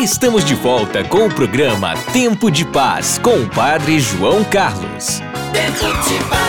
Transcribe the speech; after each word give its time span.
Estamos 0.00 0.46
de 0.46 0.54
volta 0.54 1.04
com 1.04 1.26
o 1.26 1.34
programa 1.34 1.92
Tempo 2.10 2.50
de 2.50 2.64
Paz 2.64 3.18
com 3.18 3.42
o 3.42 3.50
Padre 3.50 4.00
João 4.00 4.42
Carlos. 4.44 5.20
Tempo 5.52 5.84
de 6.08 6.18
Paz. 6.30 6.40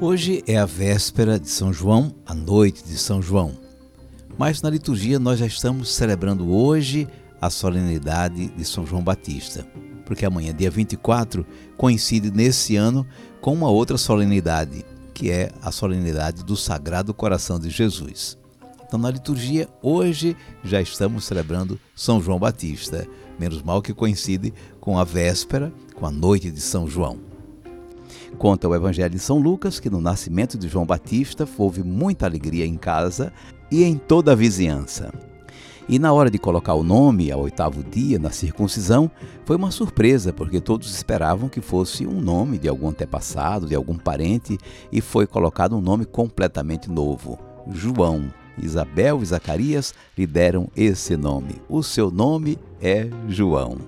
Hoje 0.00 0.42
é 0.44 0.58
a 0.58 0.66
véspera 0.66 1.38
de 1.38 1.48
São 1.48 1.72
João, 1.72 2.12
a 2.26 2.34
noite 2.34 2.82
de 2.82 2.98
São 2.98 3.22
João. 3.22 3.56
Mas 4.36 4.60
na 4.60 4.70
liturgia 4.70 5.20
nós 5.20 5.38
já 5.38 5.46
estamos 5.46 5.94
celebrando 5.94 6.52
hoje 6.52 7.06
a 7.40 7.48
solenidade 7.48 8.48
de 8.48 8.64
São 8.64 8.84
João 8.84 9.04
Batista, 9.04 9.64
porque 10.04 10.24
amanhã, 10.24 10.54
dia 10.54 10.70
24, 10.70 11.46
coincide 11.76 12.30
nesse 12.30 12.76
ano 12.76 13.06
com 13.40 13.52
uma 13.52 13.70
outra 13.70 13.98
solenidade, 13.98 14.84
que 15.12 15.30
é 15.30 15.50
a 15.62 15.70
solenidade 15.70 16.44
do 16.44 16.56
Sagrado 16.56 17.14
Coração 17.14 17.58
de 17.58 17.70
Jesus. 17.70 18.38
Então, 18.86 18.98
na 18.98 19.10
liturgia, 19.10 19.68
hoje 19.82 20.36
já 20.62 20.80
estamos 20.80 21.24
celebrando 21.24 21.80
São 21.94 22.22
João 22.22 22.38
Batista, 22.38 23.06
menos 23.38 23.62
mal 23.62 23.82
que 23.82 23.92
coincide 23.92 24.52
com 24.80 24.98
a 24.98 25.04
véspera, 25.04 25.72
com 25.94 26.06
a 26.06 26.10
noite 26.10 26.50
de 26.50 26.60
São 26.60 26.86
João. 26.86 27.18
Conta 28.38 28.68
o 28.68 28.74
Evangelho 28.74 29.10
de 29.10 29.18
São 29.18 29.38
Lucas 29.38 29.78
que 29.80 29.90
no 29.90 30.00
nascimento 30.00 30.58
de 30.58 30.68
João 30.68 30.84
Batista 30.84 31.48
houve 31.56 31.82
muita 31.82 32.26
alegria 32.26 32.66
em 32.66 32.76
casa 32.76 33.32
e 33.70 33.84
em 33.84 33.96
toda 33.96 34.32
a 34.32 34.36
vizinhança. 34.36 35.12
E 35.88 35.98
na 35.98 36.12
hora 36.12 36.30
de 36.30 36.38
colocar 36.38 36.74
o 36.74 36.82
nome, 36.82 37.30
ao 37.30 37.42
oitavo 37.42 37.84
dia, 37.84 38.18
na 38.18 38.30
circuncisão, 38.30 39.10
foi 39.44 39.56
uma 39.56 39.70
surpresa, 39.70 40.32
porque 40.32 40.60
todos 40.60 40.94
esperavam 40.94 41.48
que 41.48 41.60
fosse 41.60 42.06
um 42.06 42.20
nome 42.20 42.58
de 42.58 42.68
algum 42.68 42.88
antepassado, 42.88 43.66
de 43.66 43.74
algum 43.74 43.96
parente, 43.96 44.58
e 44.90 45.02
foi 45.02 45.26
colocado 45.26 45.76
um 45.76 45.82
nome 45.82 46.04
completamente 46.06 46.90
novo: 46.90 47.38
João. 47.70 48.32
Isabel 48.56 49.20
e 49.20 49.26
Zacarias 49.26 49.92
lhe 50.16 50.28
deram 50.28 50.68
esse 50.76 51.16
nome. 51.16 51.60
O 51.68 51.82
seu 51.82 52.08
nome 52.08 52.56
é 52.80 53.08
João. 53.28 53.78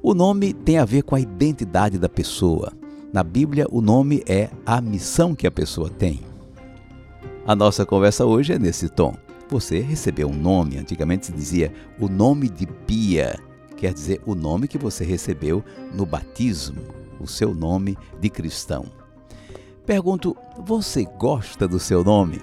O 0.00 0.14
nome 0.14 0.52
tem 0.52 0.78
a 0.78 0.84
ver 0.84 1.02
com 1.02 1.16
a 1.16 1.20
identidade 1.20 1.98
da 1.98 2.08
pessoa. 2.08 2.72
Na 3.12 3.22
Bíblia, 3.24 3.66
o 3.70 3.80
nome 3.80 4.22
é 4.24 4.50
a 4.64 4.80
missão 4.80 5.34
que 5.34 5.46
a 5.46 5.50
pessoa 5.50 5.90
tem. 5.90 6.20
A 7.44 7.56
nossa 7.56 7.84
conversa 7.84 8.24
hoje 8.24 8.52
é 8.52 8.58
nesse 8.58 8.88
tom. 8.88 9.14
Você 9.52 9.80
recebeu 9.80 10.30
um 10.30 10.34
nome, 10.34 10.78
antigamente 10.78 11.26
se 11.26 11.32
dizia 11.32 11.70
o 12.00 12.08
nome 12.08 12.48
de 12.48 12.66
Pia, 12.66 13.38
quer 13.76 13.92
dizer 13.92 14.18
o 14.24 14.34
nome 14.34 14.66
que 14.66 14.78
você 14.78 15.04
recebeu 15.04 15.62
no 15.92 16.06
batismo, 16.06 16.80
o 17.20 17.26
seu 17.26 17.54
nome 17.54 17.98
de 18.18 18.30
cristão. 18.30 18.86
Pergunto, 19.84 20.34
você 20.64 21.04
gosta 21.04 21.68
do 21.68 21.78
seu 21.78 22.02
nome? 22.02 22.40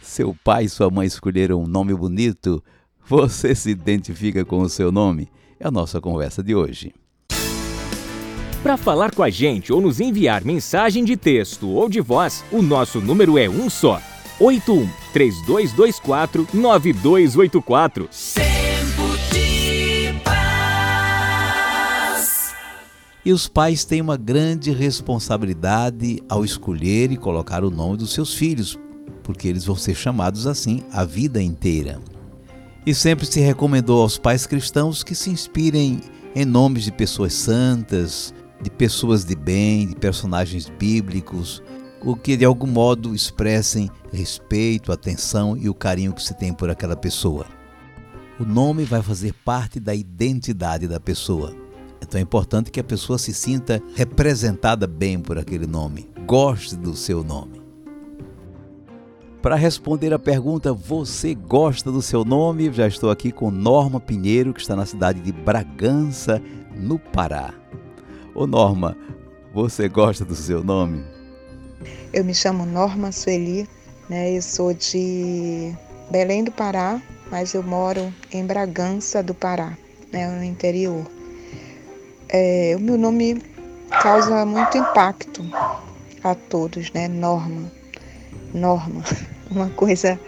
Seu 0.00 0.34
pai 0.42 0.64
e 0.64 0.68
sua 0.70 0.88
mãe 0.88 1.06
escolheram 1.06 1.62
um 1.62 1.66
nome 1.66 1.92
bonito? 1.92 2.64
Você 3.06 3.54
se 3.54 3.68
identifica 3.68 4.42
com 4.42 4.62
o 4.62 4.68
seu 4.70 4.90
nome? 4.90 5.28
É 5.58 5.68
a 5.68 5.70
nossa 5.70 6.00
conversa 6.00 6.42
de 6.42 6.54
hoje. 6.54 6.94
Para 8.62 8.78
falar 8.78 9.14
com 9.14 9.22
a 9.22 9.28
gente 9.28 9.74
ou 9.74 9.80
nos 9.82 10.00
enviar 10.00 10.42
mensagem 10.42 11.04
de 11.04 11.18
texto 11.18 11.68
ou 11.68 11.86
de 11.86 12.00
voz, 12.00 12.42
o 12.50 12.62
nosso 12.62 12.98
número 12.98 13.36
é 13.36 13.46
um 13.46 13.68
só 13.68 14.00
81 14.40 14.88
3224 15.12 16.48
9284. 16.54 18.08
Tempo 18.34 19.18
de 19.30 20.14
paz. 20.24 20.40
E 23.22 23.32
os 23.32 23.46
pais 23.46 23.84
têm 23.84 24.00
uma 24.00 24.16
grande 24.16 24.72
responsabilidade 24.72 26.22
ao 26.26 26.42
escolher 26.42 27.12
e 27.12 27.18
colocar 27.18 27.62
o 27.62 27.70
nome 27.70 27.98
dos 27.98 28.14
seus 28.14 28.32
filhos, 28.32 28.78
porque 29.22 29.46
eles 29.46 29.66
vão 29.66 29.76
ser 29.76 29.94
chamados 29.94 30.46
assim 30.46 30.82
a 30.90 31.04
vida 31.04 31.42
inteira. 31.42 32.00
E 32.86 32.94
sempre 32.94 33.26
se 33.26 33.40
recomendou 33.40 34.00
aos 34.00 34.16
pais 34.16 34.46
cristãos 34.46 35.04
que 35.04 35.14
se 35.14 35.28
inspirem 35.28 36.00
em 36.34 36.46
nomes 36.46 36.84
de 36.84 36.92
pessoas 36.92 37.34
santas, 37.34 38.32
de 38.62 38.70
pessoas 38.70 39.22
de 39.22 39.36
bem, 39.36 39.86
de 39.86 39.96
personagens 39.96 40.66
bíblicos, 40.78 41.62
o 42.02 42.16
que 42.16 42.36
de 42.36 42.44
algum 42.44 42.66
modo 42.66 43.14
expressem 43.14 43.90
respeito, 44.12 44.92
atenção 44.92 45.56
e 45.56 45.68
o 45.68 45.74
carinho 45.74 46.12
que 46.12 46.22
se 46.22 46.34
tem 46.34 46.52
por 46.52 46.70
aquela 46.70 46.96
pessoa. 46.96 47.46
O 48.38 48.44
nome 48.44 48.84
vai 48.84 49.02
fazer 49.02 49.34
parte 49.44 49.78
da 49.78 49.94
identidade 49.94 50.88
da 50.88 50.98
pessoa. 50.98 51.54
Então 52.00 52.18
é 52.18 52.22
importante 52.22 52.70
que 52.70 52.80
a 52.80 52.84
pessoa 52.84 53.18
se 53.18 53.34
sinta 53.34 53.82
representada 53.94 54.86
bem 54.86 55.20
por 55.20 55.38
aquele 55.38 55.66
nome, 55.66 56.08
goste 56.26 56.74
do 56.74 56.96
seu 56.96 57.22
nome. 57.22 57.60
Para 59.42 59.56
responder 59.56 60.12
a 60.12 60.18
pergunta, 60.18 60.72
você 60.72 61.34
gosta 61.34 61.90
do 61.90 62.02
seu 62.02 62.24
nome? 62.24 62.72
Já 62.72 62.86
estou 62.86 63.10
aqui 63.10 63.32
com 63.32 63.50
Norma 63.50 63.98
Pinheiro, 63.98 64.52
que 64.52 64.60
está 64.60 64.76
na 64.76 64.84
cidade 64.84 65.20
de 65.20 65.32
Bragança, 65.32 66.42
no 66.74 66.98
Pará. 66.98 67.54
Ô 68.34 68.46
Norma, 68.46 68.96
você 69.54 69.88
gosta 69.88 70.26
do 70.26 70.34
seu 70.34 70.62
nome? 70.62 71.19
Eu 72.12 72.24
me 72.24 72.34
chamo 72.34 72.66
Norma 72.66 73.12
Sueli, 73.12 73.68
né? 74.08 74.32
Eu 74.36 74.42
sou 74.42 74.74
de 74.74 75.72
Belém 76.10 76.44
do 76.44 76.50
Pará, 76.50 77.00
mas 77.30 77.54
eu 77.54 77.62
moro 77.62 78.12
em 78.32 78.44
Bragança 78.44 79.22
do 79.22 79.32
Pará, 79.32 79.78
né? 80.12 80.28
No 80.28 80.44
interior. 80.44 81.06
É, 82.28 82.74
o 82.76 82.80
meu 82.80 82.98
nome 82.98 83.40
causa 84.02 84.44
muito 84.44 84.76
impacto 84.76 85.42
a 86.22 86.34
todos, 86.34 86.92
né? 86.92 87.08
Norma, 87.08 87.72
Norma, 88.52 89.02
uma 89.50 89.70
coisa 89.70 90.20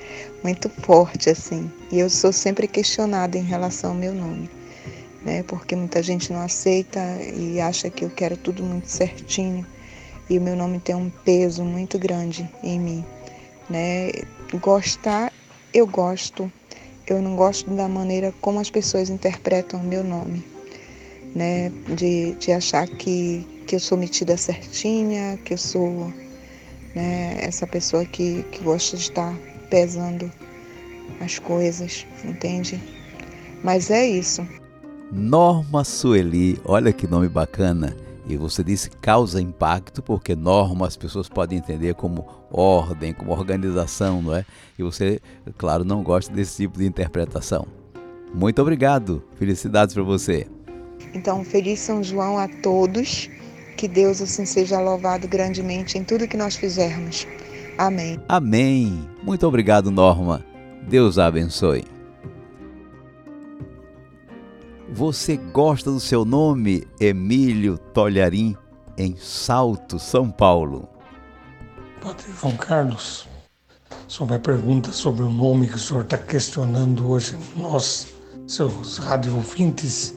muito 0.43 0.71
forte 0.71 1.29
assim. 1.29 1.71
E 1.91 1.99
eu 1.99 2.09
sou 2.09 2.33
sempre 2.33 2.67
questionada 2.67 3.37
em 3.37 3.45
relação 3.45 3.91
ao 3.91 3.97
meu 3.97 4.15
nome, 4.15 4.49
né? 5.23 5.43
Porque 5.43 5.77
muita 5.77 6.03
gente 6.03 6.33
não 6.33 6.41
aceita 6.41 7.01
e 7.37 7.61
acha 7.61 7.91
que 7.91 8.05
eu 8.05 8.11
quero 8.11 8.37
tudo 8.37 8.63
muito 8.63 8.87
certinho 8.89 9.67
e 10.33 10.39
o 10.39 10.41
meu 10.41 10.57
nome 10.57 10.81
tem 10.81 10.95
um 10.95 11.11
peso 11.11 11.63
muito 11.63 11.99
grande 11.99 12.49
em 12.63 12.81
mim, 12.81 13.05
né? 13.69 14.11
Gostar, 14.55 15.31
eu 15.75 15.87
gosto. 15.87 16.51
Eu 17.07 17.21
não 17.21 17.37
gosto 17.37 17.69
da 17.71 17.87
maneira 17.87 18.33
como 18.41 18.59
as 18.59 18.71
pessoas 18.71 19.11
interpretam 19.11 19.81
o 19.81 19.85
meu 19.85 20.03
nome, 20.03 20.43
né? 21.37 21.71
De, 21.95 22.33
de 22.37 22.51
achar 22.51 22.89
que, 22.89 23.47
que 23.67 23.75
eu 23.75 23.81
sou 23.81 23.99
metida 23.99 24.35
certinha, 24.39 25.39
que 25.45 25.53
eu 25.53 25.59
sou 25.59 26.11
né, 26.95 27.37
essa 27.43 27.67
pessoa 27.67 28.07
que, 28.07 28.43
que 28.45 28.65
gosta 28.65 28.97
de 28.97 29.03
estar 29.03 29.37
pesando 29.69 30.33
as 31.21 31.39
coisas, 31.39 32.07
entende? 32.25 32.81
Mas 33.63 33.91
é 33.91 34.07
isso. 34.07 34.47
Norma 35.13 35.85
Sueli, 35.85 36.59
olha 36.65 36.91
que 36.91 37.07
nome 37.07 37.29
bacana. 37.29 37.95
E 38.27 38.37
você 38.37 38.63
disse 38.63 38.89
causa 38.89 39.41
impacto, 39.41 40.03
porque 40.03 40.37
norma 40.37 40.87
as 40.87 40.97
pessoas 40.97 41.29
podem 41.29 41.59
entender 41.59 41.95
como 41.95 42.27
ordem, 42.51 43.13
como 43.13 43.33
organização, 43.33 44.23
não 44.23 44.35
é? 44.35 44.45
E 44.79 44.83
você, 44.83 45.21
claro, 45.59 45.85
não 45.85 46.03
gosta 46.03 46.33
desse 46.33 46.63
tipo 46.63 46.79
de 46.79 46.87
interpretação. 46.87 47.67
Muito 48.33 48.63
obrigado. 48.63 49.23
Felicidades 49.37 49.95
para 49.95 50.03
você. 50.03 50.47
Então, 51.13 51.45
feliz 51.45 51.81
São 51.81 52.03
João 52.03 52.39
a 52.39 52.49
todos. 52.49 53.29
Que 53.77 53.89
Deus 53.89 54.21
assim 54.23 54.47
seja 54.47 54.79
louvado 54.79 55.27
grandemente 55.27 55.99
em 55.99 56.05
tudo 56.05 56.29
que 56.29 56.37
nós 56.37 56.55
fizermos. 56.55 57.27
Amém. 57.77 58.19
Amém. 58.29 59.09
Muito 59.23 59.47
obrigado, 59.47 59.91
Norma. 59.91 60.45
Deus 60.89 61.19
a 61.19 61.27
abençoe. 61.27 61.92
Você 64.95 65.39
gosta 65.39 65.91
do 65.91 65.99
seu 65.99 66.23
nome, 66.23 66.87
Emílio 67.01 67.79
Tolharim, 67.79 68.55
em 68.99 69.17
Salto, 69.17 69.99
São 69.99 70.31
Paulo? 70.31 70.87
Padre 72.03 72.27
João 72.39 72.55
Carlos, 72.59 73.27
sobre 74.07 74.35
a 74.35 74.39
pergunta 74.39 74.93
sobre 74.93 75.23
o 75.23 75.31
nome 75.31 75.67
que 75.67 75.77
o 75.77 75.79
senhor 75.79 76.03
está 76.05 76.19
questionando 76.19 77.09
hoje, 77.09 77.39
nós, 77.57 78.09
seus 78.47 78.99
rádio 78.99 79.35
ouvintes 79.35 80.15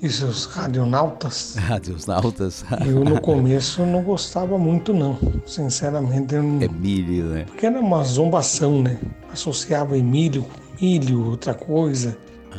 e 0.00 0.08
seus 0.08 0.44
radionautas. 0.44 1.56
Radionautas? 1.58 2.64
eu 2.86 3.02
no 3.02 3.20
começo 3.20 3.84
não 3.84 4.04
gostava 4.04 4.56
muito 4.56 4.94
não, 4.94 5.18
sinceramente. 5.44 6.36
Eu 6.36 6.44
não... 6.44 6.62
Emílio, 6.62 7.24
né? 7.24 7.44
Porque 7.44 7.66
era 7.66 7.80
uma 7.80 8.04
zombação, 8.04 8.82
né? 8.82 9.00
Associava 9.32 9.98
Emílio 9.98 10.44
com 10.44 10.84
milho, 10.84 11.28
outra 11.28 11.54
coisa 11.54 12.16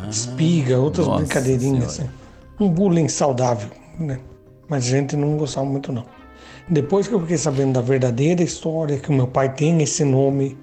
espiga, 0.10 0.80
outras 0.80 1.08
brincadeirinhas. 1.08 2.00
Assim. 2.00 2.10
Um 2.60 2.70
bullying 2.70 3.08
saudável, 3.08 3.70
né? 4.00 4.20
Mas 4.70 4.86
a 4.86 4.90
gente 4.90 5.16
não 5.16 5.38
gostava 5.38 5.66
muito, 5.66 5.92
não. 5.92 6.06
Depois 6.70 7.08
que 7.08 7.14
eu 7.14 7.20
fiquei 7.22 7.38
sabendo 7.38 7.74
da 7.74 7.82
verdadeira 7.82 8.42
história, 8.44 8.98
que 8.98 9.10
o 9.10 9.14
meu 9.14 9.28
pai 9.28 9.54
tem 9.54 9.82
esse 9.82 10.04
nome, 10.06 10.58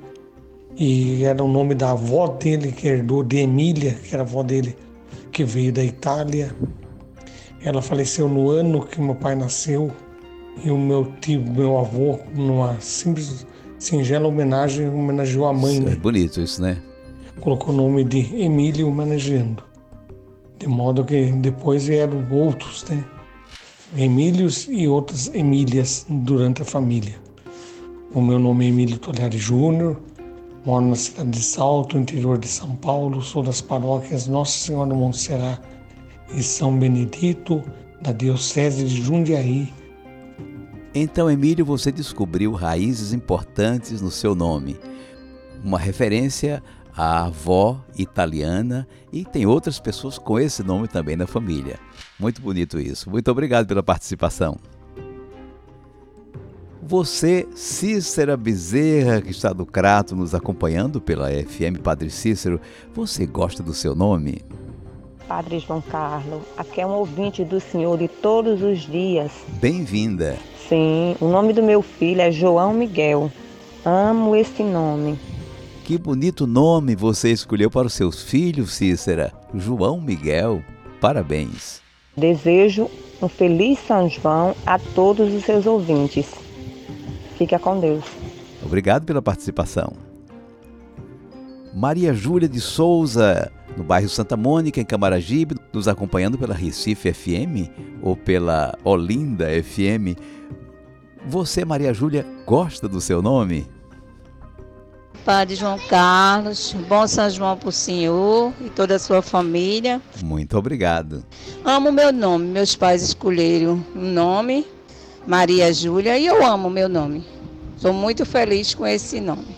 e 0.77 1.25
era 1.25 1.43
o 1.43 1.49
nome 1.49 1.75
da 1.75 1.91
avó 1.91 2.29
dele, 2.29 2.73
que 2.73 2.87
herdou 2.87 3.23
de 3.23 3.39
Emília, 3.39 3.95
que 3.95 4.15
era 4.15 4.23
a 4.23 4.27
avó 4.27 4.43
dele, 4.43 4.77
que 5.33 5.45
veio 5.45 5.73
da 5.73 5.83
Itália. 5.83 6.55
Ela 7.63 7.83
faleceu 7.83 8.29
no 8.29 8.49
ano 8.49 8.87
que 8.87 9.01
meu 9.01 9.17
pai 9.17 9.35
nasceu, 9.35 9.91
E 10.65 10.71
o 10.71 10.79
meu 10.79 11.13
tio, 11.21 11.41
meu 11.41 11.79
avô, 11.79 12.19
numa 12.35 12.81
simples, 12.81 13.47
singela 13.79 14.27
homenagem, 14.27 14.89
homenageou 14.89 15.47
a 15.47 15.53
mãe. 15.53 15.79
Isso, 15.79 15.89
é 15.89 15.97
bonito 15.97 16.41
isso, 16.41 16.61
né? 16.61 16.79
Colocou 17.41 17.73
o 17.73 17.77
nome 17.77 18.05
de 18.05 18.35
Emílio 18.41 18.89
homenageando. 18.89 19.63
De 20.59 20.67
modo 20.67 21.05
que 21.05 21.31
depois 21.33 21.87
vieram 21.87 22.27
outros, 22.31 22.85
né? 22.89 23.05
Emílios 23.97 24.69
e 24.69 24.87
outras 24.89 25.33
Emílias 25.35 26.05
durante 26.09 26.63
a 26.63 26.65
família. 26.65 27.15
O 28.13 28.21
meu 28.21 28.39
nome 28.39 28.67
é 28.67 28.69
Emílio 28.69 28.99
Tolhari 28.99 29.39
Júnior, 29.39 30.01
moro 30.67 30.87
na 30.87 30.97
cidade 30.97 31.31
de 31.31 31.43
Salto, 31.43 31.97
interior 31.97 32.39
de 32.39 32.49
São 32.49 32.75
Paulo, 32.77 33.23
sou 33.23 33.43
das 33.43 33.61
paróquias 33.61 34.27
Nossa 34.27 34.59
Senhora 34.59 34.91
de 34.91 34.97
Montserrat 34.97 35.61
e 36.35 36.43
São 36.43 36.79
Benedito, 36.79 37.63
da 38.03 38.13
Diocese 38.13 38.85
de 38.85 39.03
Jundiaí. 39.03 39.73
Então, 40.95 41.31
Emílio, 41.31 41.65
você 41.65 41.93
descobriu 41.93 42.53
raízes 42.53 43.13
importantes 43.13 44.01
no 44.01 44.11
seu 44.11 44.35
nome. 44.35 44.77
Uma 45.65 45.79
referência 45.79 46.63
à 46.99 47.27
avó 47.27 47.81
italiana 47.97 48.87
e 49.13 49.25
tem 49.25 49.47
outras 49.47 49.79
pessoas 49.79 50.19
com 50.19 50.37
esse 50.37 50.65
nome 50.65 50.89
também 50.89 51.15
na 51.15 51.29
família. 51.29 51.79
Muito 52.19 52.43
bonito 52.43 52.81
isso. 52.81 53.09
Muito 53.09 53.31
obrigado 53.31 53.69
pela 53.69 53.85
participação. 53.85 54.59
Você, 56.83 57.47
Cícera 57.55 58.37
Bezerra, 58.37 59.21
que 59.21 59.31
está 59.31 59.53
do 59.53 59.65
Crato 59.65 60.17
nos 60.17 60.35
acompanhando 60.35 61.01
pela 61.01 61.29
FM 61.31 61.81
Padre 61.85 62.11
Cícero, 62.11 62.61
você 62.95 63.27
gosta 63.27 63.63
do 63.63 63.75
seu 63.75 63.95
nome? 63.95 64.43
Padre 65.29 65.61
João 65.61 65.83
Carlos, 65.83 66.43
aqui 66.57 66.81
é 66.81 66.87
um 66.87 66.93
ouvinte 66.93 67.45
do 67.45 67.61
Senhor 67.61 67.97
de 67.99 68.09
todos 68.09 68.63
os 68.63 68.81
dias. 68.81 69.31
Bem-vinda. 69.61 70.37
Sim, 70.69 71.15
o 71.21 71.29
nome 71.29 71.53
do 71.53 71.63
meu 71.63 71.83
filho 71.83 72.23
é 72.23 72.33
João 72.33 72.73
Miguel. 72.73 73.31
Amo 73.85 74.35
esse 74.35 74.63
nome. 74.63 75.19
Que 75.89 75.97
bonito 75.97 76.47
nome 76.47 76.95
você 76.95 77.33
escolheu 77.33 77.71
para 77.71 77.87
os 77.87 77.95
seus 77.95 78.23
filhos, 78.23 78.75
Cícera. 78.75 79.33
João 79.55 79.99
Miguel. 79.99 80.63
Parabéns. 81.01 81.81
Desejo 82.15 82.91
um 83.23 83.27
feliz 83.27 83.79
São 83.87 84.07
João 84.07 84.55
a 84.67 84.79
todos 84.79 85.33
os 85.33 85.43
seus 85.47 85.65
ouvintes. 85.65 86.27
Fica 87.39 87.59
com 87.59 87.81
Deus. 87.81 88.05
Obrigado 88.63 89.07
pela 89.07 89.23
participação. 89.23 89.95
Maria 91.75 92.13
Júlia 92.13 92.51
de 92.51 92.61
Souza, 92.61 93.51
no 93.75 93.83
bairro 93.83 94.11
Santa 94.11 94.37
Mônica, 94.37 94.79
em 94.79 94.85
Camaragibe, 94.85 95.57
nos 95.73 95.89
acompanhando 95.89 96.37
pela 96.37 96.53
Recife 96.53 97.15
FM 97.15 97.73
ou 98.03 98.15
pela 98.15 98.79
Olinda 98.85 99.47
FM. 99.63 100.21
Você, 101.27 101.65
Maria 101.65 101.95
Júlia, 101.95 102.27
gosta 102.45 102.87
do 102.87 103.01
seu 103.01 103.23
nome? 103.23 103.78
Padre 105.29 105.57
João 105.57 105.79
Carlos, 105.91 106.75
bom 106.89 107.07
São 107.07 107.29
João 107.29 107.55
para 107.55 107.69
o 107.69 107.73
senhor 107.73 108.51
e 108.65 108.71
toda 108.71 108.97
a 108.97 108.99
sua 108.99 109.21
família. 109.21 110.01
Muito 110.25 110.57
obrigado. 110.57 111.23
Amo 111.63 111.93
meu 111.93 112.11
nome, 112.11 112.47
meus 112.47 112.75
pais 112.75 113.03
escolheram 113.03 113.85
o 113.95 113.99
nome, 113.99 114.67
Maria 115.27 115.71
Júlia, 115.71 116.17
e 116.19 116.25
eu 116.25 116.43
amo 116.47 116.71
meu 116.71 116.89
nome. 116.89 117.27
Sou 117.77 117.93
muito 117.93 118.25
feliz 118.25 118.75
com 118.75 118.87
esse 118.87 119.21
nome. 119.21 119.55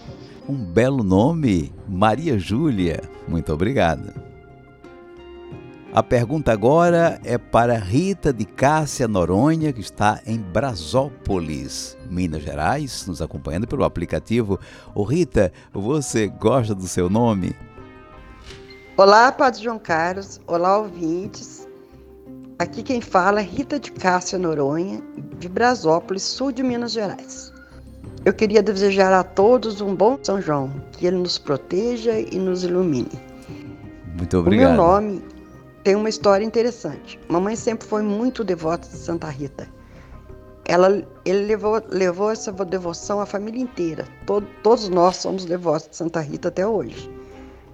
Um 0.49 0.57
belo 0.57 1.05
nome, 1.05 1.73
Maria 1.87 2.37
Júlia. 2.37 3.01
Muito 3.29 3.53
obrigado. 3.53 4.20
A 5.93 6.05
pergunta 6.05 6.53
agora 6.53 7.21
é 7.25 7.37
para 7.37 7.77
Rita 7.77 8.33
de 8.33 8.45
Cássia 8.45 9.09
Noronha, 9.09 9.73
que 9.73 9.81
está 9.81 10.21
em 10.25 10.39
Brasópolis, 10.39 11.99
Minas 12.09 12.45
Gerais, 12.45 13.09
nos 13.09 13.21
acompanhando 13.21 13.67
pelo 13.67 13.83
aplicativo. 13.83 14.57
Ô 14.95 15.03
Rita, 15.03 15.53
você 15.73 16.29
gosta 16.29 16.77
do 16.77 16.87
seu 16.87 17.11
nome? 17.11 17.57
Olá, 18.97 19.33
Padre 19.33 19.65
João 19.65 19.81
Carlos. 19.81 20.41
Olá, 20.47 20.79
ouvintes. 20.79 21.67
Aqui 22.57 22.85
quem 22.85 23.01
fala 23.01 23.41
é 23.41 23.43
Rita 23.43 23.81
de 23.81 23.91
Cássia 23.91 24.39
Noronha, 24.39 25.03
de 25.41 25.49
Brasópolis, 25.49 26.23
sul 26.23 26.53
de 26.53 26.63
Minas 26.63 26.93
Gerais. 26.93 27.53
Eu 28.25 28.33
queria 28.33 28.63
desejar 28.63 29.13
a 29.13 29.25
todos 29.25 29.81
um 29.81 29.97
bom 29.97 30.17
São 30.23 30.41
João, 30.41 30.71
que 30.93 31.05
ele 31.05 31.17
nos 31.17 31.37
proteja 31.37 32.17
e 32.17 32.39
nos 32.39 32.63
ilumine. 32.63 33.11
Muito 34.17 34.39
obrigado. 34.39 34.69
O 34.69 34.77
meu 34.77 34.77
nome 34.77 35.40
tem 35.83 35.95
uma 35.95 36.09
história 36.09 36.45
interessante. 36.45 37.19
Mamãe 37.29 37.57
sempre 37.57 37.87
foi 37.87 38.03
muito 38.03 38.45
devota 38.45 38.89
de 38.89 38.97
Santa 38.97 39.29
Rita. 39.29 39.69
Ela, 40.65 41.03
ele 41.25 41.47
levou, 41.47 41.83
levou 41.89 42.31
essa 42.31 42.53
devoção 42.53 43.21
à 43.21 43.27
família 43.27 43.61
inteira. 43.61 44.07
Todo, 44.27 44.47
todos 44.63 44.89
nós 44.89 45.17
somos 45.17 45.45
devotos 45.45 45.89
de 45.89 45.97
Santa 45.97 46.21
Rita 46.21 46.49
até 46.49 46.67
hoje. 46.67 47.11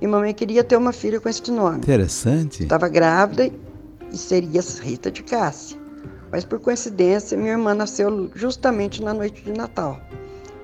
E 0.00 0.06
mamãe 0.06 0.32
queria 0.32 0.62
ter 0.62 0.76
uma 0.76 0.92
filha 0.92 1.20
com 1.20 1.28
esse 1.28 1.50
nome. 1.50 1.78
Interessante. 1.78 2.62
Estava 2.62 2.88
grávida 2.88 3.50
e 4.12 4.16
seria 4.16 4.60
Rita 4.82 5.10
de 5.10 5.22
Cássia. 5.22 5.78
Mas 6.30 6.44
por 6.44 6.58
coincidência, 6.60 7.36
minha 7.36 7.52
irmã 7.52 7.74
nasceu 7.74 8.30
justamente 8.34 9.02
na 9.02 9.14
noite 9.14 9.42
de 9.42 9.52
Natal. 9.52 10.00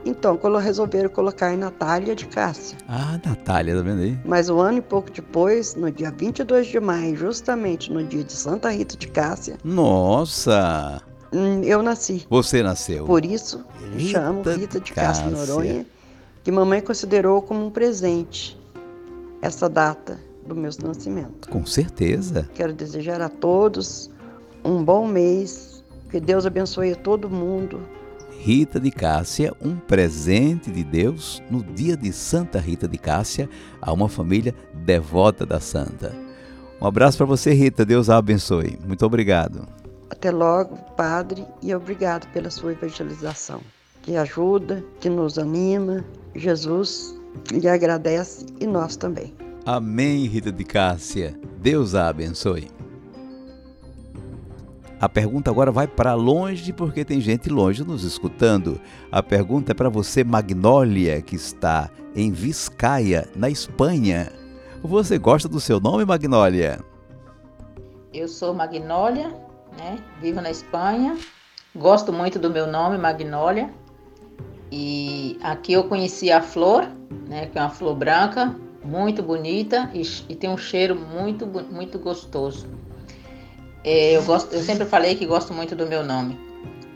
Então, 0.05 0.39
resolveram 0.59 1.09
colocar 1.09 1.57
Natália 1.57 2.15
de 2.15 2.27
Cássia. 2.27 2.77
Ah, 2.89 3.21
Natália, 3.25 3.77
tá 3.77 3.83
vendo 3.83 4.03
aí? 4.03 4.19
Mas 4.25 4.49
um 4.49 4.59
ano 4.59 4.79
e 4.79 4.83
pouco 4.83 5.11
depois, 5.11 5.75
no 5.75 5.91
dia 5.91 6.11
22 6.11 6.67
de 6.67 6.81
maio, 6.81 7.17
justamente 7.17 7.93
no 7.93 8.05
dia 8.05 8.25
de 8.25 8.33
Santa 8.33 8.71
Rita 8.71 8.97
de 8.97 9.09
Cássia. 9.09 9.57
Nossa! 9.65 11.01
Eu 11.65 11.83
nasci. 11.83 12.27
Você 12.29 12.63
nasceu. 12.63 13.07
Por 13.07 13.25
isso, 13.25 13.65
Rita 13.97 14.11
chamo 14.11 14.43
Rita 14.43 14.79
de 14.79 14.93
Cássia, 14.93 15.25
Cássia 15.25 15.47
Noronha, 15.55 15.87
que 16.45 16.53
mamãe 16.53 16.81
considerou 16.81 17.41
como 17.41 17.67
um 17.67 17.71
presente 17.71 18.61
essa 19.41 19.69
data 19.69 20.21
do 20.47 20.55
meu 20.55 20.71
nascimento. 20.85 21.49
Com 21.49 21.65
certeza. 21.65 22.51
Quero 22.55 22.73
desejar 22.73 23.21
a 23.21 23.29
todos 23.29 24.11
um 24.65 24.85
bom 24.85 25.07
mês, 25.07 25.83
que 26.11 26.21
Deus 26.21 26.45
abençoe 26.45 26.93
a 26.93 26.97
todo 26.97 27.31
mundo, 27.31 27.81
Rita 28.45 28.81
de 28.81 28.91
Cássia, 28.91 29.55
um 29.63 29.77
presente 29.77 30.69
de 30.69 30.83
Deus 30.83 31.41
no 31.49 31.63
dia 31.63 31.97
de 31.97 32.13
Santa 32.13 32.59
Rita 32.59 32.89
de 32.89 32.99
Cássia 32.99 33.49
a 33.81 33.93
uma 33.93 34.09
família 34.09 34.53
devota 34.75 35.47
da 35.47 35.61
Santa. 35.61 36.13
Um 36.81 36.87
abraço 36.89 37.19
para 37.19 37.27
você, 37.27 37.53
Rita. 37.53 37.85
Deus 37.85 38.11
a 38.11 38.17
abençoe. 38.17 38.77
Muito 38.85 39.07
obrigado. 39.07 39.69
Até 40.11 40.33
logo, 40.33 40.77
Padre, 40.97 41.47
e 41.63 41.73
obrigado 41.73 42.27
pela 42.33 42.51
sua 42.51 42.73
evangelização, 42.73 43.61
que 44.03 44.17
ajuda, 44.17 44.85
que 44.99 45.09
nos 45.09 45.39
anima. 45.39 46.05
Jesus 46.35 47.17
lhe 47.53 47.69
agradece 47.69 48.47
e 48.59 48.67
nós 48.67 48.97
também. 48.97 49.33
Amém, 49.65 50.27
Rita 50.27 50.51
de 50.51 50.65
Cássia. 50.65 51.39
Deus 51.61 51.95
a 51.95 52.09
abençoe. 52.09 52.82
A 55.03 55.09
pergunta 55.09 55.51
agora 55.51 55.73
vai 55.73 55.89
para 55.89 56.15
longe 56.15 56.73
porque 56.73 57.05
tem 57.05 57.21
gente 57.21 57.51
longe 57.51 57.83
nos 57.83 58.05
escutando. 58.05 58.81
A 59.11 59.21
pergunta 59.21 59.73
é 59.73 59.75
para 59.75 59.89
você, 59.89 60.23
Magnólia, 60.23 61.21
que 61.21 61.35
está 61.35 61.91
em 62.15 62.31
Vizcaya, 62.31 63.29
na 63.35 63.51
Espanha. 63.51 64.31
Você 64.81 65.19
gosta 65.19 65.49
do 65.49 65.59
seu 65.59 65.81
nome, 65.81 66.05
Magnólia? 66.05 66.79
Eu 68.15 68.29
sou 68.29 68.55
Magnólia, 68.55 69.35
né? 69.77 69.99
Vivo 70.21 70.41
na 70.41 70.53
Espanha. 70.53 71.19
Gosto 71.75 72.13
muito 72.13 72.39
do 72.39 72.49
meu 72.49 72.69
nome, 72.69 72.97
Magnólia. 72.97 73.75
E 74.71 75.37
aqui 75.43 75.73
eu 75.73 75.83
conheci 75.89 76.31
a 76.31 76.41
flor, 76.41 76.87
né? 77.29 77.47
Que 77.47 77.59
é 77.59 77.61
uma 77.61 77.71
flor 77.71 77.97
branca, 77.97 78.55
muito 78.85 79.21
bonita 79.21 79.91
e, 79.93 80.03
e 80.29 80.37
tem 80.37 80.49
um 80.49 80.57
cheiro 80.57 80.95
muito, 80.95 81.45
muito 81.45 81.99
gostoso. 81.99 82.69
É, 83.85 84.17
eu, 84.17 84.23
gosto, 84.23 84.55
eu 84.55 84.63
sempre 84.63 84.85
falei 84.85 85.15
que 85.15 85.27
gosto 85.27 85.53
muito 85.53 85.75
do 85.75 85.87
meu 85.87 86.05
nome. 86.05 86.39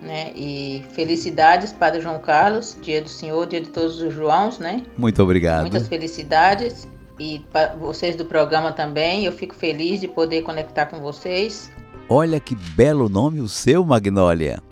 Né? 0.00 0.32
E 0.36 0.84
felicidades, 0.92 1.72
Padre 1.72 2.00
João 2.00 2.20
Carlos, 2.20 2.76
dia 2.80 3.02
do 3.02 3.08
Senhor, 3.08 3.44
dia 3.46 3.60
de 3.60 3.70
todos 3.70 4.00
os 4.00 4.14
Joãos, 4.14 4.58
né? 4.58 4.84
Muito 4.96 5.20
obrigado. 5.22 5.62
Muitas 5.62 5.88
felicidades. 5.88 6.86
E 7.18 7.40
para 7.50 7.74
vocês 7.74 8.14
do 8.14 8.24
programa 8.24 8.72
também, 8.72 9.24
eu 9.24 9.32
fico 9.32 9.54
feliz 9.54 10.00
de 10.00 10.06
poder 10.06 10.42
conectar 10.42 10.86
com 10.86 11.00
vocês. 11.00 11.72
Olha 12.08 12.38
que 12.38 12.54
belo 12.54 13.08
nome 13.08 13.40
o 13.40 13.48
seu, 13.48 13.84
Magnólia. 13.84 14.62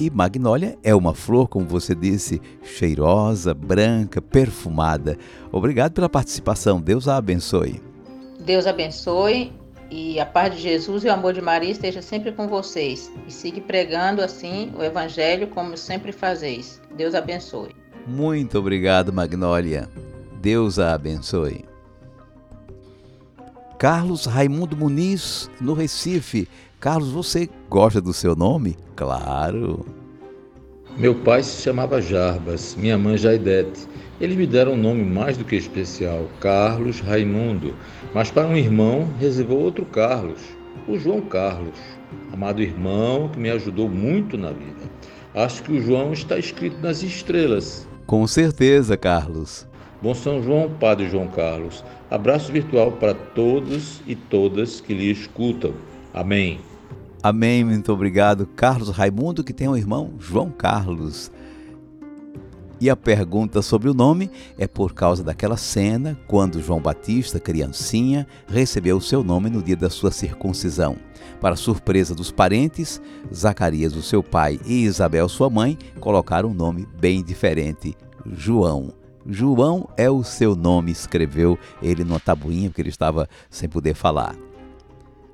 E 0.00 0.08
magnólia 0.10 0.78
é 0.84 0.94
uma 0.94 1.12
flor, 1.12 1.48
como 1.48 1.66
você 1.66 1.92
disse, 1.92 2.40
cheirosa, 2.62 3.52
branca, 3.52 4.22
perfumada. 4.22 5.18
Obrigado 5.50 5.92
pela 5.92 6.08
participação. 6.08 6.80
Deus 6.80 7.08
a 7.08 7.16
abençoe. 7.16 7.82
Deus 8.40 8.64
abençoe 8.64 9.52
e 9.90 10.20
a 10.20 10.26
paz 10.26 10.54
de 10.54 10.60
Jesus 10.60 11.04
e 11.04 11.08
o 11.08 11.12
amor 11.12 11.32
de 11.32 11.40
Maria 11.40 11.70
esteja 11.70 12.02
sempre 12.02 12.32
com 12.32 12.46
vocês. 12.46 13.10
E 13.26 13.32
siga 13.32 13.60
pregando 13.60 14.22
assim 14.22 14.72
o 14.76 14.82
Evangelho 14.82 15.48
como 15.48 15.76
sempre 15.76 16.12
fazeis. 16.12 16.80
Deus 16.94 17.14
abençoe. 17.14 17.74
Muito 18.06 18.58
obrigado, 18.58 19.12
Magnólia. 19.12 19.88
Deus 20.40 20.78
a 20.78 20.94
abençoe. 20.94 21.64
Carlos 23.78 24.26
Raimundo 24.26 24.76
Muniz, 24.76 25.50
no 25.60 25.72
Recife. 25.72 26.48
Carlos, 26.80 27.10
você 27.10 27.48
gosta 27.68 28.00
do 28.00 28.12
seu 28.12 28.34
nome? 28.34 28.76
Claro. 28.96 29.86
Meu 30.96 31.14
pai 31.14 31.44
se 31.44 31.62
chamava 31.62 32.02
Jarbas, 32.02 32.74
minha 32.76 32.98
mãe 32.98 33.16
Jaidete. 33.16 33.86
Eles 34.20 34.36
me 34.36 34.48
deram 34.48 34.72
um 34.72 34.76
nome 34.76 35.04
mais 35.04 35.36
do 35.36 35.44
que 35.44 35.54
especial, 35.54 36.26
Carlos 36.40 36.98
Raimundo, 36.98 37.72
mas 38.18 38.32
para 38.32 38.48
um 38.48 38.56
irmão 38.56 39.08
reservou 39.20 39.60
outro 39.60 39.86
Carlos, 39.86 40.40
o 40.88 40.98
João 40.98 41.20
Carlos, 41.20 41.78
amado 42.32 42.60
irmão 42.60 43.28
que 43.28 43.38
me 43.38 43.48
ajudou 43.48 43.88
muito 43.88 44.36
na 44.36 44.50
vida. 44.50 44.90
Acho 45.32 45.62
que 45.62 45.70
o 45.70 45.80
João 45.80 46.12
está 46.12 46.36
escrito 46.36 46.80
nas 46.80 47.04
estrelas. 47.04 47.86
Com 48.08 48.26
certeza, 48.26 48.96
Carlos. 48.96 49.68
Bom 50.02 50.14
São 50.14 50.42
João, 50.42 50.68
Padre 50.80 51.08
João 51.08 51.28
Carlos. 51.28 51.84
Abraço 52.10 52.50
virtual 52.50 52.90
para 52.90 53.14
todos 53.14 54.00
e 54.04 54.16
todas 54.16 54.80
que 54.80 54.94
lhe 54.94 55.12
escutam. 55.12 55.74
Amém. 56.12 56.58
Amém, 57.22 57.62
muito 57.62 57.92
obrigado, 57.92 58.48
Carlos 58.48 58.88
Raimundo, 58.88 59.44
que 59.44 59.52
tem 59.52 59.68
um 59.68 59.76
irmão, 59.76 60.14
João 60.18 60.50
Carlos. 60.50 61.30
E 62.80 62.88
a 62.88 62.94
pergunta 62.94 63.60
sobre 63.60 63.88
o 63.88 63.94
nome 63.94 64.30
é 64.56 64.66
por 64.68 64.94
causa 64.94 65.24
daquela 65.24 65.56
cena 65.56 66.16
quando 66.28 66.62
João 66.62 66.80
Batista, 66.80 67.40
criancinha, 67.40 68.24
recebeu 68.46 68.98
o 68.98 69.02
seu 69.02 69.24
nome 69.24 69.50
no 69.50 69.60
dia 69.60 69.76
da 69.76 69.90
sua 69.90 70.12
circuncisão. 70.12 70.96
Para 71.40 71.56
surpresa 71.56 72.14
dos 72.14 72.30
parentes, 72.30 73.00
Zacarias, 73.34 73.96
o 73.96 74.02
seu 74.02 74.22
pai, 74.22 74.60
e 74.64 74.84
Isabel, 74.84 75.28
sua 75.28 75.50
mãe, 75.50 75.76
colocaram 75.98 76.50
um 76.50 76.54
nome 76.54 76.86
bem 77.00 77.22
diferente, 77.22 77.96
João. 78.24 78.92
João 79.26 79.88
é 79.96 80.08
o 80.08 80.22
seu 80.22 80.54
nome, 80.54 80.92
escreveu 80.92 81.58
ele 81.82 82.04
numa 82.04 82.20
tabuinha, 82.20 82.70
porque 82.70 82.80
ele 82.80 82.88
estava 82.90 83.28
sem 83.50 83.68
poder 83.68 83.94
falar. 83.94 84.36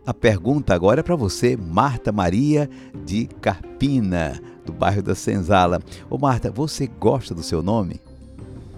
A 0.07 0.13
pergunta 0.13 0.75
agora 0.75 1.01
é 1.01 1.03
para 1.03 1.17
você, 1.17 1.57
Marta 1.57 2.13
Maria 2.13 2.69
de 3.05 3.27
Carpina, 3.41 4.39
do 4.65 4.73
bairro 4.73 5.03
da 5.03 5.15
Senzala. 5.15 5.81
Ô 6.09 6.19
Marta, 6.19 6.51
você 6.51 6.87
gosta 6.87 7.35
do 7.35 7.43
seu 7.43 7.63
nome? 7.63 8.01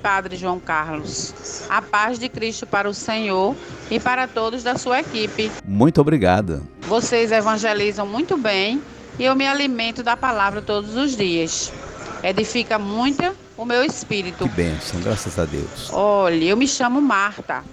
Padre 0.02 0.36
João 0.36 0.60
Carlos. 0.60 1.64
A 1.68 1.82
paz 1.82 2.18
de 2.18 2.28
Cristo 2.28 2.66
para 2.66 2.88
o 2.88 2.94
Senhor 2.94 3.56
e 3.90 3.98
para 3.98 4.28
todos 4.28 4.62
da 4.62 4.76
sua 4.76 5.00
equipe. 5.00 5.50
Muito 5.64 6.00
obrigada. 6.00 6.62
Vocês 6.82 7.32
evangelizam 7.32 8.06
muito 8.06 8.36
bem 8.36 8.80
e 9.18 9.24
eu 9.24 9.34
me 9.34 9.46
alimento 9.46 10.02
da 10.02 10.16
palavra 10.16 10.62
todos 10.62 10.94
os 10.94 11.16
dias. 11.16 11.72
Edifica 12.22 12.78
muito 12.78 13.34
o 13.56 13.64
meu 13.64 13.82
espírito. 13.82 14.48
Que 14.48 14.54
bênção, 14.54 15.00
graças 15.00 15.38
a 15.38 15.44
Deus. 15.44 15.90
Olha, 15.92 16.44
eu 16.44 16.56
me 16.56 16.68
chamo 16.68 17.00
Marta. 17.00 17.64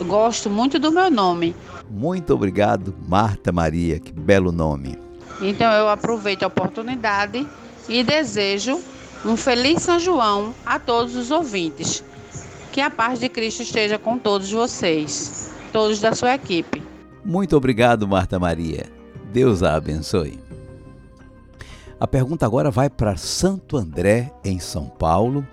Gosto 0.00 0.50
muito 0.50 0.78
do 0.78 0.90
meu 0.90 1.10
nome. 1.10 1.54
Muito 1.88 2.34
obrigado, 2.34 2.94
Marta 3.06 3.52
Maria, 3.52 4.00
que 4.00 4.12
belo 4.12 4.50
nome. 4.50 5.05
Então 5.40 5.72
eu 5.72 5.88
aproveito 5.88 6.42
a 6.42 6.46
oportunidade 6.46 7.46
e 7.88 8.02
desejo 8.02 8.80
um 9.24 9.36
feliz 9.36 9.82
São 9.82 9.98
João 9.98 10.54
a 10.64 10.78
todos 10.78 11.14
os 11.16 11.30
ouvintes. 11.30 12.02
Que 12.72 12.80
a 12.80 12.90
paz 12.90 13.18
de 13.18 13.28
Cristo 13.28 13.62
esteja 13.62 13.98
com 13.98 14.18
todos 14.18 14.50
vocês, 14.50 15.52
todos 15.72 16.00
da 16.00 16.14
sua 16.14 16.34
equipe. 16.34 16.82
Muito 17.24 17.56
obrigado, 17.56 18.06
Marta 18.06 18.38
Maria. 18.38 18.86
Deus 19.32 19.62
a 19.62 19.74
abençoe. 19.74 20.38
A 21.98 22.06
pergunta 22.06 22.44
agora 22.44 22.70
vai 22.70 22.90
para 22.90 23.16
Santo 23.16 23.76
André, 23.76 24.30
em 24.44 24.58
São 24.58 24.86
Paulo. 24.86 25.46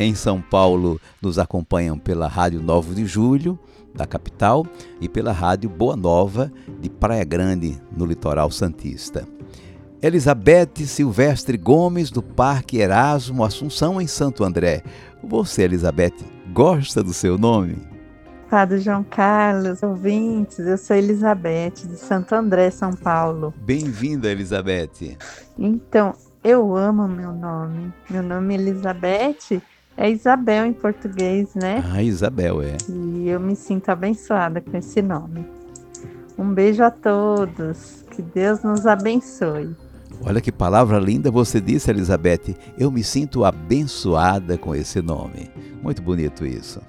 Em 0.00 0.14
São 0.14 0.40
Paulo, 0.40 0.98
nos 1.20 1.38
acompanham 1.38 1.98
pela 1.98 2.26
Rádio 2.26 2.62
9 2.62 2.94
de 2.94 3.04
Julho 3.04 3.58
da 3.94 4.06
capital, 4.06 4.64
e 4.98 5.10
pela 5.10 5.30
rádio 5.30 5.68
Boa 5.68 5.94
Nova, 5.94 6.50
de 6.80 6.88
Praia 6.88 7.24
Grande, 7.24 7.78
no 7.94 8.06
litoral 8.06 8.50
Santista. 8.50 9.26
Elizabeth 10.02 10.86
Silvestre 10.86 11.58
Gomes, 11.58 12.10
do 12.10 12.22
Parque 12.22 12.78
Erasmo 12.78 13.44
Assunção, 13.44 14.00
em 14.00 14.06
Santo 14.06 14.42
André. 14.42 14.82
Você, 15.22 15.64
Elizabeth, 15.64 16.14
gosta 16.50 17.02
do 17.02 17.12
seu 17.12 17.36
nome? 17.36 17.76
Padre 18.48 18.78
João 18.78 19.04
Carlos, 19.04 19.82
ouvintes, 19.82 20.60
eu 20.60 20.78
sou 20.78 20.96
Elizabeth, 20.96 21.86
de 21.86 21.96
Santo 21.96 22.34
André, 22.34 22.70
São 22.70 22.92
Paulo. 22.94 23.52
Bem-vinda, 23.58 24.30
Elizabeth. 24.30 25.18
Então, 25.58 26.14
eu 26.42 26.74
amo 26.74 27.06
meu 27.06 27.32
nome. 27.32 27.92
Meu 28.08 28.22
nome 28.22 28.54
é 28.54 28.58
Elizabeth 28.58 29.60
é 30.00 30.10
Isabel 30.10 30.64
em 30.64 30.72
português, 30.72 31.54
né? 31.54 31.84
Ah, 31.92 32.02
Isabel, 32.02 32.62
é. 32.62 32.74
E 32.88 33.28
eu 33.28 33.38
me 33.38 33.54
sinto 33.54 33.90
abençoada 33.90 34.58
com 34.58 34.74
esse 34.74 35.02
nome. 35.02 35.46
Um 36.38 36.54
beijo 36.54 36.82
a 36.82 36.90
todos. 36.90 38.02
Que 38.10 38.22
Deus 38.22 38.62
nos 38.62 38.86
abençoe. 38.86 39.76
Olha 40.24 40.40
que 40.40 40.50
palavra 40.50 40.98
linda 40.98 41.30
você 41.30 41.60
disse, 41.60 41.90
Elizabeth. 41.90 42.56
Eu 42.78 42.90
me 42.90 43.04
sinto 43.04 43.44
abençoada 43.44 44.56
com 44.56 44.74
esse 44.74 45.02
nome. 45.02 45.50
Muito 45.82 46.00
bonito 46.00 46.46
isso. 46.46 46.80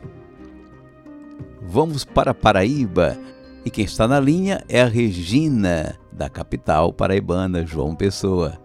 Vamos 1.62 2.06
para 2.06 2.34
Paraíba. 2.34 3.18
E 3.66 3.70
quem 3.70 3.84
está 3.84 4.08
na 4.08 4.22
linha 4.22 4.64
é 4.70 4.82
a 4.82 4.88
Regina, 4.88 5.96
da 6.14 6.30
capital 6.30 6.94
paraibana, 6.94 7.66
João 7.66 7.94
Pessoa. 7.94 8.58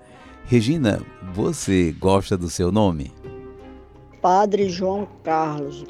Regina, 0.44 1.00
você 1.34 1.92
gosta 1.98 2.36
do 2.36 2.48
seu 2.48 2.70
nome? 2.70 3.12
Padre 4.26 4.68
João 4.68 5.06
Carlos. 5.22 5.84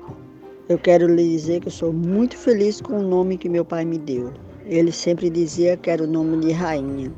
Eu 0.69 0.77
quero 0.77 1.07
lhe 1.07 1.27
dizer 1.27 1.59
que 1.63 1.69
eu 1.69 1.73
sou 1.73 1.91
muito 1.91 2.37
feliz 2.37 2.83
com 2.83 2.99
o 2.99 3.03
nome 3.03 3.39
que 3.39 3.49
meu 3.49 3.65
pai 3.65 3.83
me 3.83 3.97
deu. 3.97 4.31
Ele 4.67 4.93
sempre 4.93 5.31
dizia 5.31 5.75
que 5.79 5.89
era 5.89 6.05
o 6.05 6.07
nome 6.07 6.45
de 6.45 6.53
rainha. 6.53 7.11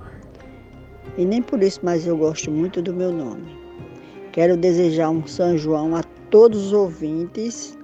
E 1.16 1.24
nem 1.24 1.42
por 1.42 1.60
isso, 1.60 1.80
mas 1.82 2.06
eu 2.06 2.16
gosto 2.16 2.52
muito 2.52 2.80
do 2.80 2.94
meu 2.94 3.10
nome. 3.10 3.48
Quero 4.30 4.56
desejar 4.56 5.10
um 5.10 5.26
São 5.26 5.58
João 5.58 5.96
a 5.96 6.04
todos 6.30 6.66
os 6.66 6.72
ouvintes. 6.72 7.76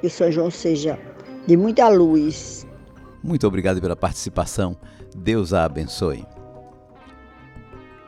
Que 0.00 0.06
o 0.06 0.10
São 0.10 0.30
João 0.30 0.48
seja 0.48 0.96
de 1.44 1.56
muita 1.56 1.88
luz. 1.88 2.64
Muito 3.20 3.48
obrigado 3.48 3.80
pela 3.80 3.96
participação. 3.96 4.76
Deus 5.12 5.52
a 5.52 5.64
abençoe. 5.64 6.24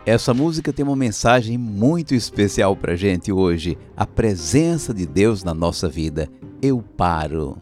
Essa 0.08 0.32
música 0.32 0.72
tem 0.72 0.82
uma 0.86 0.96
mensagem 0.96 1.58
muito 1.58 2.14
especial 2.14 2.74
para 2.74 2.96
gente 2.96 3.30
hoje. 3.30 3.76
A 3.94 4.06
presença 4.06 4.94
de 4.94 5.04
Deus 5.04 5.44
na 5.44 5.52
nossa 5.52 5.86
vida. 5.86 6.30
Eu 6.62 6.80
paro. 6.80 7.58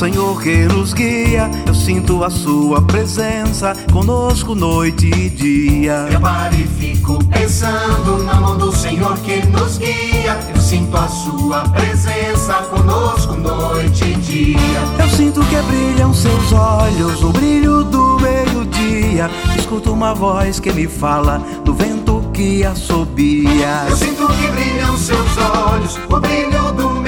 Senhor 0.00 0.40
que 0.40 0.64
nos 0.64 0.94
guia. 0.94 1.50
Eu 1.66 1.74
sinto 1.74 2.24
a 2.24 2.30
sua 2.30 2.80
presença 2.80 3.76
conosco 3.92 4.54
noite 4.54 5.08
e 5.08 5.28
dia. 5.28 6.08
Eu 6.10 6.18
paro 6.18 6.54
e 6.54 6.66
fico 6.66 7.22
pensando 7.26 8.24
na 8.24 8.40
mão 8.40 8.56
do 8.56 8.74
Senhor 8.74 9.14
que 9.18 9.44
nos 9.48 9.76
guia. 9.76 10.38
Eu 10.54 10.58
sinto 10.58 10.96
a 10.96 11.06
sua 11.06 11.68
presença 11.68 12.54
conosco 12.70 13.34
noite 13.34 14.04
e 14.04 14.14
dia. 14.14 14.80
Eu 14.98 15.08
sinto 15.10 15.44
que 15.44 15.56
brilham 15.68 16.14
seus 16.14 16.50
olhos, 16.50 17.22
o 17.22 17.28
brilho 17.28 17.84
do 17.84 18.18
meio-dia. 18.20 19.30
Escuto 19.54 19.92
uma 19.92 20.14
voz 20.14 20.58
que 20.58 20.72
me 20.72 20.86
fala 20.86 21.42
do 21.62 21.74
vento 21.74 22.24
que 22.32 22.64
assobia. 22.64 23.84
Eu 23.86 23.96
sinto 23.98 24.26
que 24.28 24.46
brilham 24.46 24.96
seus 24.96 25.36
olhos, 25.36 25.98
o 26.08 26.18
brilho 26.18 26.72
do 26.72 27.00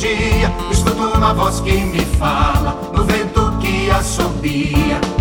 dia, 0.00 0.50
escuto 0.70 1.14
uma 1.14 1.34
voz 1.34 1.60
que 1.60 1.72
me 1.72 2.00
fala 2.16 2.74
no 2.94 3.04
vento 3.04 3.52
que 3.60 3.90
assobia. 3.90 5.19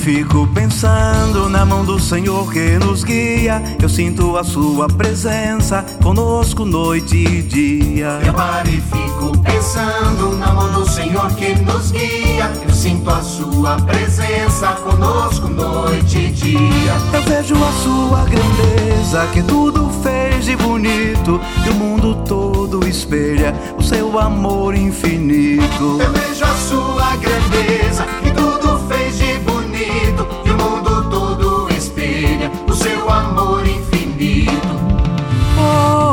Fico 0.00 0.46
pensando 0.54 1.48
na 1.48 1.66
mão 1.66 1.84
do 1.84 1.98
Senhor 1.98 2.52
que 2.52 2.78
nos 2.78 3.02
guia. 3.02 3.60
Eu 3.82 3.88
sinto 3.88 4.36
a 4.36 4.44
sua 4.44 4.86
presença 4.86 5.84
conosco 6.02 6.64
noite 6.64 7.16
e 7.16 7.42
dia. 7.42 8.20
Eu 8.24 8.32
paro 8.32 8.68
e 8.68 8.80
fico 8.80 9.36
pensando 9.42 10.36
na 10.36 10.52
mão 10.52 10.72
do 10.72 10.88
Senhor 10.88 11.28
que 11.34 11.54
nos 11.62 11.90
guia. 11.90 12.50
Eu 12.66 12.72
sinto 12.72 13.10
a 13.10 13.20
sua 13.22 13.76
presença 13.82 14.68
conosco 14.68 15.48
noite 15.48 16.18
e 16.18 16.30
dia. 16.30 16.94
Eu 17.12 17.22
vejo 17.22 17.56
a 17.56 17.72
sua 17.82 18.24
grandeza 18.24 19.26
que 19.32 19.42
tudo 19.42 19.90
fez 20.02 20.44
de 20.44 20.54
bonito 20.54 21.40
e 21.66 21.70
o 21.70 21.74
mundo 21.74 22.14
todo 22.26 22.86
espelha 22.86 23.52
o 23.76 23.82
seu 23.82 24.18
amor 24.18 24.76
infinito. 24.76 25.98
Eu 26.00 26.12
vejo 26.12 26.44
a 26.44 26.54
sua 26.54 27.16
grandeza 27.16 28.06
e 28.24 28.30
tudo 28.30 28.69
bonito 29.80 30.26
e 30.44 30.50
o 30.50 30.56
mundo 30.58 31.08
todo 31.08 31.66
espelha 31.74 32.52
o 32.68 32.74
seu 32.74 33.08
amor 33.10 33.66
infinito. 33.66 34.68
Oh, 35.58 36.12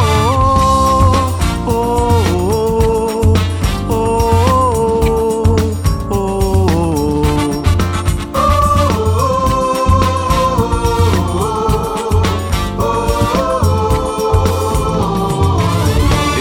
oh, 1.67 1.67
oh, 1.67 3.33
oh, 3.89 3.89
oh, 3.89 5.55
oh, 6.09 6.15
oh. 12.79 12.83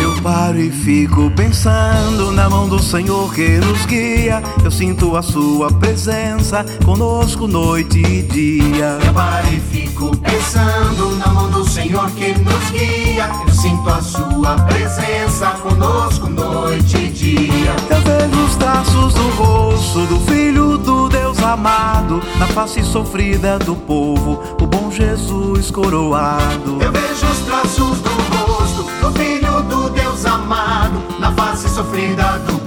Eu 0.01 0.13
paro 0.23 0.61
e 0.61 0.71
fico 0.71 1.29
pensando 1.33 2.31
na 2.33 2.49
mão 2.49 2.69
do 2.69 2.81
Senhor 2.81 3.35
que 3.35 3.59
nos 3.59 3.85
guia. 3.87 4.16
Eu 4.65 4.71
sinto 4.71 5.17
a 5.17 5.23
sua 5.23 5.73
presença 5.73 6.65
conosco 6.85 7.47
noite 7.47 7.99
e 7.99 8.23
dia. 8.23 8.99
Eu 9.05 9.15
paro 9.15 9.49
e 9.49 9.61
fico 9.61 10.17
pensando 10.17 11.17
na 11.17 11.29
mão 11.29 11.51
do 11.51 11.69
Senhor 11.69 12.11
que 12.11 12.33
nos 12.39 12.71
guia. 12.71 13.29
Eu 13.47 13.55
sinto 13.55 13.89
a 13.89 14.01
sua 14.03 14.57
presença 14.67 15.51
conosco 15.63 16.29
noite 16.29 16.97
e 16.97 17.09
dia. 17.09 17.77
Eu 17.91 18.01
vejo 18.03 18.45
os 18.45 18.57
traços 18.57 19.15
do 19.15 19.29
rosto 19.31 20.07
do 20.07 20.21
Filho 20.21 20.77
do 20.79 21.09
Deus 21.09 21.39
amado, 21.43 22.21
na 22.39 22.47
face 22.49 22.83
sofrida 22.85 23.59
do 23.59 23.75
povo, 23.75 24.43
o 24.61 24.67
bom 24.67 24.91
Jesus 24.91 25.71
coroado. 25.71 26.79
Eu 26.81 26.93
vejo 26.93 27.27
os 27.27 27.39
traços 27.41 27.99
do 28.01 28.11
rosto 28.11 28.83
do 29.01 29.13
Filho 29.19 29.63
do 29.63 29.91
Deus 29.91 30.25
amado, 30.27 31.03
na 31.19 31.33
face 31.33 31.69
sofrida 31.69 32.39
do 32.47 32.53
povo, 32.59 32.66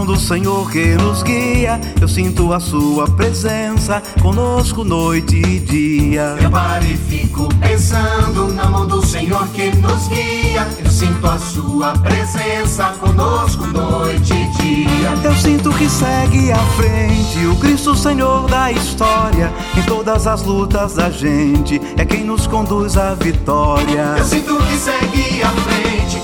mão 0.00 0.06
do 0.06 0.18
Senhor 0.18 0.70
que 0.70 0.94
nos 0.94 1.22
guia. 1.22 1.78
Eu 2.00 2.08
sinto 2.08 2.52
a 2.54 2.60
sua 2.60 3.06
presença 3.06 4.02
conosco 4.22 4.82
noite 4.82 5.36
e 5.36 5.58
dia. 5.60 6.36
Eu 6.40 6.50
paro 6.50 6.84
e 6.86 6.96
fico 6.96 7.48
pensando 7.56 8.52
na 8.54 8.64
mão 8.66 8.86
do 8.86 9.04
Senhor 9.04 9.46
que 9.48 9.70
nos 9.76 10.08
guia. 10.08 10.66
Eu 10.82 10.90
sinto 10.90 11.26
a 11.26 11.38
sua 11.38 11.92
presença 11.98 12.94
conosco 12.98 13.66
noite 13.66 14.32
e 14.32 14.62
dia. 14.62 15.10
Eu 15.22 15.34
sinto 15.34 15.70
que 15.70 15.88
segue 15.88 16.50
à 16.50 16.58
frente 16.76 17.46
o 17.46 17.56
Cristo 17.56 17.94
Senhor 17.94 18.48
da 18.48 18.72
história. 18.72 19.52
Em 19.76 19.82
todas 19.82 20.26
as 20.26 20.42
lutas 20.42 20.94
da 20.94 21.10
gente, 21.10 21.80
é 21.98 22.06
quem 22.06 22.24
nos 22.24 22.46
conduz 22.46 22.96
à 22.96 23.14
vitória. 23.14 24.14
Eu 24.16 24.24
sinto 24.24 24.56
que 24.56 24.76
segue 24.78 25.42
à 25.42 25.50
frente 25.50 26.19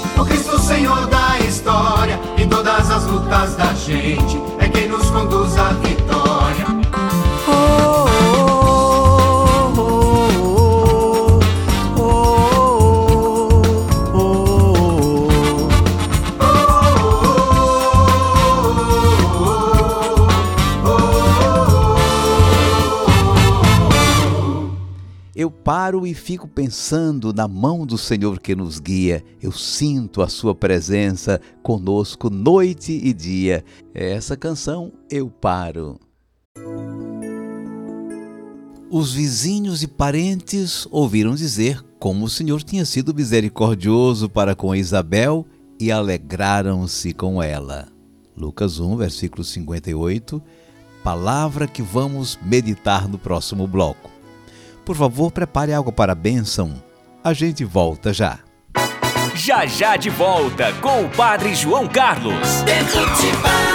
fico 26.37 26.47
pensando 26.47 27.33
na 27.33 27.49
mão 27.49 27.87
do 27.87 27.97
Senhor 27.97 28.39
que 28.39 28.55
nos 28.55 28.79
guia. 28.79 29.25
Eu 29.41 29.51
sinto 29.51 30.21
a 30.21 30.29
sua 30.29 30.55
presença 30.55 31.41
conosco 31.63 32.29
noite 32.29 32.93
e 32.93 33.15
dia. 33.15 33.65
Essa 33.95 34.37
canção 34.37 34.93
Eu 35.11 35.31
Paro. 35.31 35.99
Os 38.91 39.15
vizinhos 39.15 39.83
e 39.83 39.87
parentes 39.87 40.87
ouviram 40.91 41.35
dizer 41.35 41.83
como 41.99 42.27
o 42.27 42.31
Senhor 42.31 42.63
tinha 42.63 42.85
sido 42.85 43.15
misericordioso 43.15 44.29
para 44.29 44.55
com 44.55 44.75
Isabel 44.75 45.47
e 45.81 45.91
alegraram-se 45.91 47.15
com 47.15 47.43
ela. 47.43 47.89
Lucas 48.37 48.79
1, 48.79 48.95
versículo 48.95 49.43
58, 49.43 50.43
palavra 51.03 51.67
que 51.67 51.81
vamos 51.81 52.39
meditar 52.43 53.09
no 53.09 53.17
próximo 53.17 53.67
bloco. 53.67 54.16
Por 54.87 54.95
favor, 54.95 55.33
prepare 55.33 55.75
algo 55.75 55.91
para 55.91 56.13
a 56.13 56.15
bênção. 56.15 56.81
A 57.23 57.33
gente 57.33 57.65
volta 57.65 58.15
já. 58.15 58.39
Já 59.35 59.67
já 59.67 59.97
de 59.97 60.09
volta 60.09 60.73
com 60.75 61.05
o 61.05 61.09
Padre 61.11 61.57
João 61.57 61.89
Carlos. 61.89 62.63
Tempo 62.65 62.93
de 62.93 63.43
paz. 63.43 63.66